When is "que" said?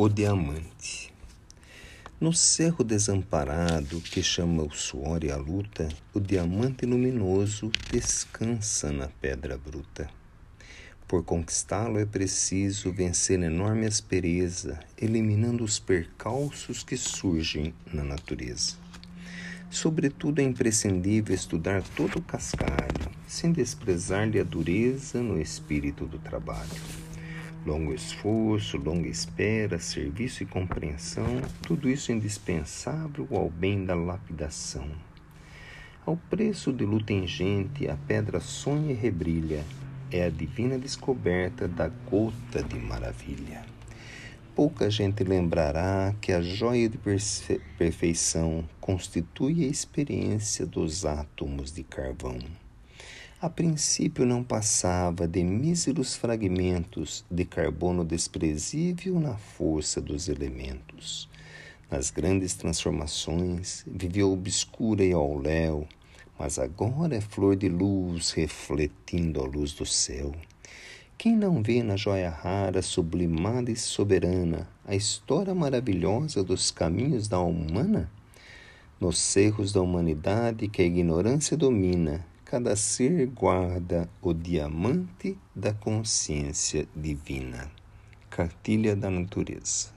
4.00-4.22, 16.84-16.96, 46.22-46.32, 80.66-80.82